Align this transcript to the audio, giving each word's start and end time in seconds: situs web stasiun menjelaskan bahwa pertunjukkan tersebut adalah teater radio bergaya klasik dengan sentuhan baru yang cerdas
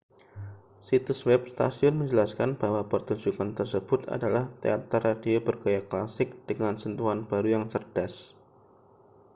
situs 0.89 1.19
web 1.29 1.43
stasiun 1.51 1.93
menjelaskan 2.01 2.51
bahwa 2.61 2.81
pertunjukkan 2.91 3.49
tersebut 3.59 4.01
adalah 4.15 4.43
teater 4.61 4.97
radio 5.09 5.37
bergaya 5.47 5.81
klasik 5.91 6.29
dengan 6.49 6.73
sentuhan 6.83 7.19
baru 7.29 7.47
yang 7.61 7.65
cerdas 7.71 8.13